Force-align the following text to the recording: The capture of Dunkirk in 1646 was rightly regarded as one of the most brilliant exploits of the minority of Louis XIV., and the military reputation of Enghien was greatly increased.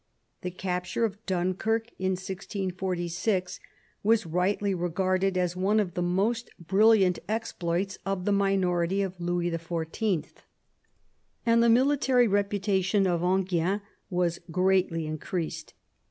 The 0.41 0.49
capture 0.49 1.05
of 1.05 1.23
Dunkirk 1.27 1.89
in 1.99 2.13
1646 2.13 3.59
was 4.01 4.25
rightly 4.25 4.73
regarded 4.73 5.37
as 5.37 5.55
one 5.55 5.79
of 5.79 5.93
the 5.93 6.01
most 6.01 6.49
brilliant 6.57 7.19
exploits 7.29 7.99
of 8.03 8.25
the 8.25 8.31
minority 8.31 9.03
of 9.03 9.21
Louis 9.21 9.51
XIV., 9.51 10.25
and 11.45 11.61
the 11.61 11.69
military 11.69 12.27
reputation 12.27 13.05
of 13.05 13.21
Enghien 13.21 13.81
was 14.09 14.39
greatly 14.49 15.05
increased. 15.05 15.75